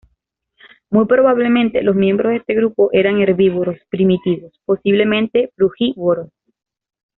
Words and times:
Muy 0.89 1.05
probablemente 1.05 1.83
los 1.83 1.95
miembros 1.95 2.31
de 2.31 2.37
este 2.37 2.55
grupo 2.55 2.89
eran 2.91 3.21
herbívoros 3.21 3.77
primitivos, 3.91 4.59
posiblemente 4.65 5.51
frugívoros. 5.55 6.31